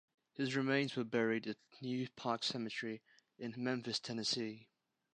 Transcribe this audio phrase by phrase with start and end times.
[0.33, 3.03] His remains were buried at New Park Cemetery
[3.37, 4.67] in Memphis, Tennessee.